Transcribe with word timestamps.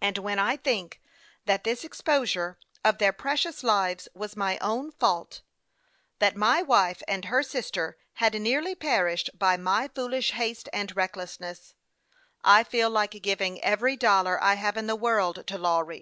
And 0.00 0.16
when 0.18 0.38
I 0.38 0.56
think 0.56 1.00
that 1.46 1.64
this 1.64 1.82
exposure 1.82 2.56
of 2.84 2.98
their 2.98 3.12
precious 3.12 3.64
lives 3.64 4.06
was 4.14 4.36
my 4.36 4.58
own 4.58 4.92
fault; 4.92 5.42
that 6.20 6.36
my 6.36 6.62
wife 6.62 7.02
and 7.08 7.24
her 7.24 7.42
sister 7.42 7.98
had 8.22 8.32
nearly 8.40 8.76
perished 8.76 9.30
by 9.36 9.56
my 9.56 9.88
foolish 9.92 10.30
haste 10.30 10.68
and 10.72 10.94
recklessness, 10.94 11.74
I 12.44 12.62
feel 12.62 12.90
like 12.90 13.10
giving 13.22 13.60
every 13.60 13.96
dollar 13.96 14.40
I 14.40 14.54
have 14.54 14.76
in 14.76 14.86
the 14.86 14.94
world 14.94 15.44
to 15.48 15.58
Lawry. 15.58 15.98